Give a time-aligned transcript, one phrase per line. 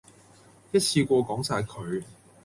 [0.71, 2.03] 一次過講曬佢